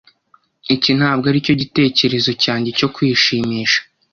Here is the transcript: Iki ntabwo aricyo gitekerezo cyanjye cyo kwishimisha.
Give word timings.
Iki 0.75 0.91
ntabwo 0.99 1.25
aricyo 1.27 1.53
gitekerezo 1.61 2.31
cyanjye 2.43 2.69
cyo 2.79 2.87
kwishimisha. 2.95 3.79